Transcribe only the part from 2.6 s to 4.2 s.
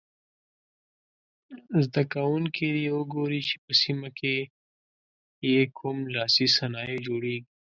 دې وګوري چې په سیمه